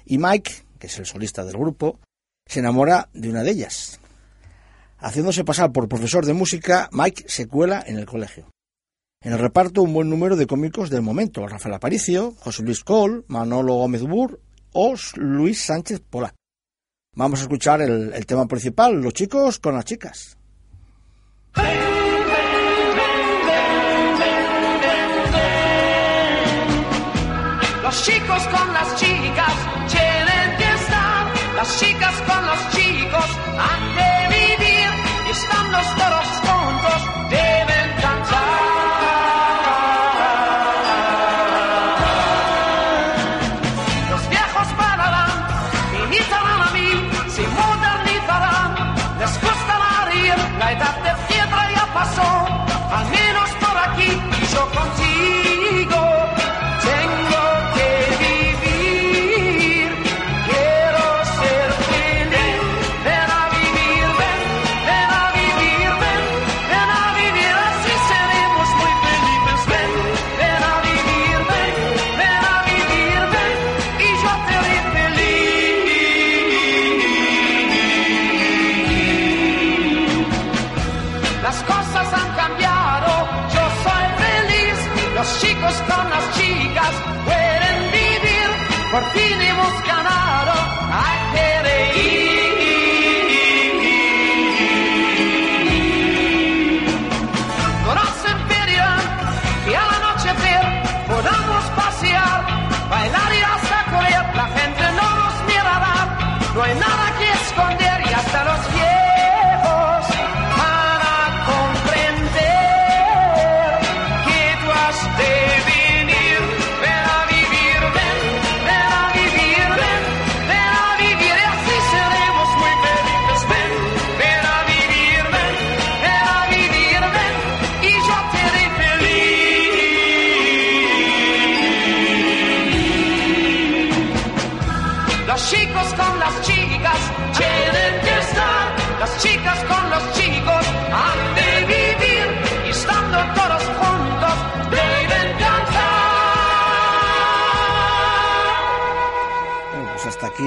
Y 0.06 0.20
Mike, 0.20 0.52
que 0.78 0.88
es 0.88 1.00
el 1.00 1.06
solista 1.06 1.44
del 1.44 1.58
grupo, 1.58 2.00
se 2.46 2.60
enamora 2.60 3.10
de 3.14 3.30
una 3.30 3.44
de 3.44 3.52
ellas. 3.52 4.00
Haciéndose 5.00 5.44
pasar 5.44 5.72
por 5.72 5.90
profesor 5.90 6.26
de 6.26 6.34
música, 6.34 6.90
Mike 6.92 7.26
se 7.28 7.48
cuela 7.48 7.84
en 7.86 7.98
el 7.98 8.06
colegio. 8.06 8.52
En 9.24 9.34
el 9.34 9.40
reparto 9.40 9.82
un 9.82 9.94
buen 9.94 10.10
número 10.10 10.36
de 10.36 10.48
cómicos 10.48 10.90
del 10.90 11.02
momento, 11.02 11.48
Rafael 11.48 11.76
Aparicio, 11.76 12.36
José 12.40 12.64
Luis 12.64 12.84
Cole, 12.84 13.24
Manolo 13.28 13.76
Gómez 13.76 14.04
Burr 14.04 14.40
o 14.74 14.96
Luis 15.16 15.62
Sánchez 15.62 16.02
Pola. 16.08 16.34
Vamos 17.14 17.40
a 17.40 17.44
escuchar 17.44 17.82
el, 17.82 18.26
tema 18.26 18.48
principal, 18.48 19.02
los 19.02 19.14
chicos 19.14 19.60
con 19.60 19.76
las 19.76 19.84
chicas. 19.84 20.38
Los 27.84 28.06
chicos 28.06 28.48
con 28.48 28.71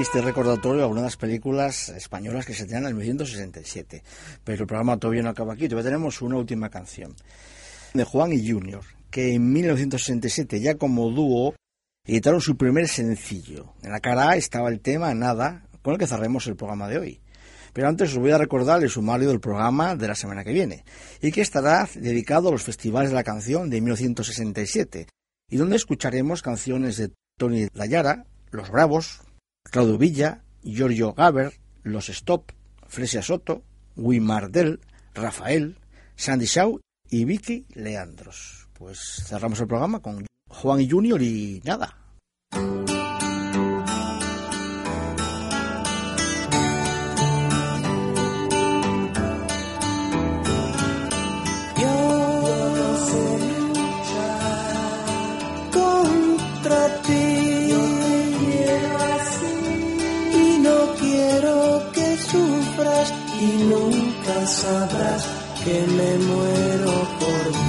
este 0.05 0.21
recordatorio 0.21 0.77
de 0.77 0.83
algunas 0.83 1.17
películas 1.17 1.89
españolas 1.89 2.45
que 2.45 2.53
se 2.53 2.65
tenían 2.65 2.85
en 2.85 2.95
1967. 2.95 4.03
Pero 4.43 4.61
el 4.61 4.67
programa 4.67 4.97
todavía 4.97 5.23
no 5.23 5.29
acaba 5.29 5.53
aquí, 5.53 5.67
todavía 5.67 5.89
tenemos 5.89 6.21
una 6.21 6.37
última 6.37 6.69
canción 6.69 7.15
de 7.91 8.03
Juan 8.03 8.31
y 8.31 8.47
Junior, 8.47 8.83
que 9.09 9.33
en 9.33 9.51
1967 9.51 10.61
ya 10.61 10.75
como 10.75 11.09
dúo 11.09 11.55
editaron 12.05 12.39
su 12.39 12.55
primer 12.55 12.87
sencillo. 12.87 13.73
En 13.81 13.91
la 13.91 13.99
cara 13.99 14.29
A 14.29 14.35
estaba 14.35 14.69
el 14.69 14.79
tema 14.79 15.11
Nada, 15.15 15.67
con 15.81 15.93
el 15.93 15.99
que 15.99 16.05
cerremos 16.05 16.45
el 16.45 16.55
programa 16.55 16.87
de 16.87 16.99
hoy. 16.99 17.21
Pero 17.73 17.87
antes 17.87 18.11
os 18.11 18.19
voy 18.19 18.29
a 18.29 18.37
recordar 18.37 18.83
el 18.83 18.91
sumario 18.91 19.29
del 19.29 19.39
programa 19.39 19.95
de 19.95 20.07
la 20.07 20.15
semana 20.15 20.43
que 20.43 20.53
viene, 20.53 20.85
y 21.19 21.31
que 21.31 21.41
estará 21.41 21.89
dedicado 21.95 22.49
a 22.49 22.51
los 22.51 22.61
festivales 22.61 23.09
de 23.09 23.15
la 23.15 23.23
canción 23.23 23.71
de 23.71 23.81
1967, 23.81 25.07
y 25.49 25.57
donde 25.57 25.77
escucharemos 25.77 26.43
canciones 26.43 26.97
de 26.97 27.09
Tony 27.39 27.69
Layara, 27.73 28.27
Los 28.51 28.69
Bravos, 28.69 29.24
Claudio 29.71 29.97
Villa, 29.97 30.41
Giorgio 30.63 31.13
Gaber, 31.13 31.53
Los 31.83 32.09
Stop, 32.09 32.51
Fresia 32.87 33.21
Soto, 33.21 33.63
Wimardel, 33.95 34.79
Rafael, 35.13 35.77
Sandy 36.15 36.45
Shaw 36.45 36.79
y 37.09 37.25
Vicky 37.25 37.65
Leandros. 37.73 38.67
Pues 38.73 39.23
cerramos 39.27 39.59
el 39.59 39.67
programa 39.67 39.99
con 39.99 40.25
Juan 40.49 40.81
y 40.81 40.89
Junior 40.89 41.21
y 41.21 41.61
nada. 41.65 41.97
Sabrás 64.47 65.27
que 65.63 65.85
me 65.87 66.17
muero 66.19 66.91
por 67.19 67.51
ti. 67.51 67.64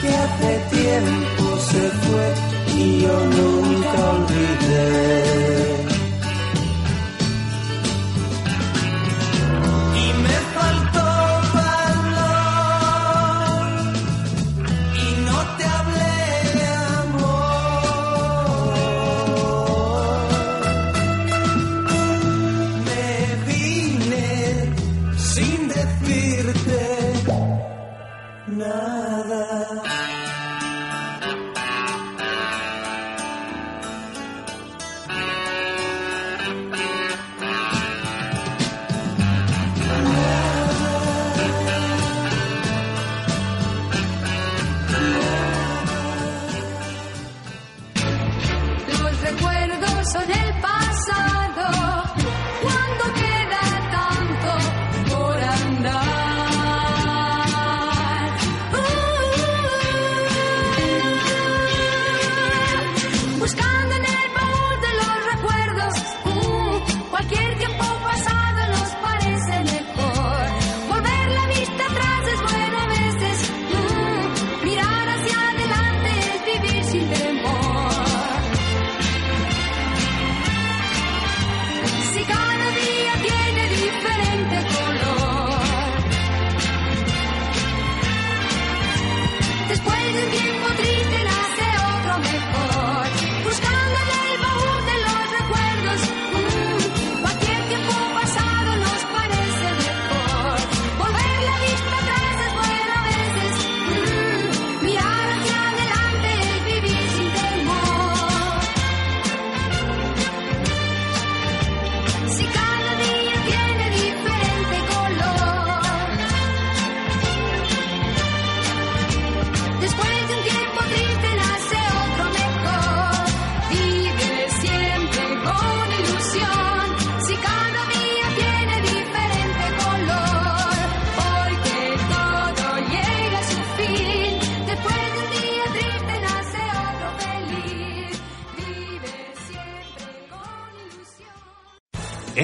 que 0.00 0.08
hace 0.08 0.50
tiempo 0.70 1.58
se 1.70 1.82
fue 2.02 2.34
y 2.76 3.00
yo 3.02 3.16
nunca 3.26 4.10
olvidé. 4.10 5.53